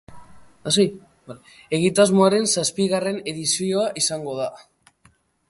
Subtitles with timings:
[1.79, 4.51] Egitasmoaren zazpigarren edizioa izango da.